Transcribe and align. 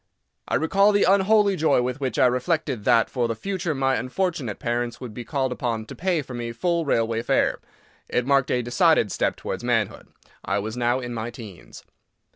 I 0.47 0.55
recall 0.55 0.91
the 0.93 1.03
unholy 1.03 1.55
joy 1.55 1.83
with 1.83 1.99
which 2.01 2.17
I 2.17 2.25
reflected 2.25 2.85
that 2.85 3.07
for 3.07 3.27
the 3.27 3.35
future 3.35 3.75
my 3.75 3.97
unfortunate 3.97 4.57
parents 4.57 4.99
would 4.99 5.13
be 5.13 5.23
called 5.23 5.51
upon 5.51 5.85
to 5.85 5.95
pay 5.95 6.23
for 6.23 6.33
me 6.33 6.53
full 6.53 6.85
railway 6.85 7.21
fare; 7.21 7.59
it 8.09 8.25
marked 8.25 8.49
a 8.49 8.63
decided 8.63 9.11
step 9.11 9.35
towards 9.35 9.63
manhood. 9.63 10.07
I 10.43 10.57
was 10.57 10.75
now 10.75 11.01
in 11.01 11.13
my 11.13 11.29
teens. 11.29 11.83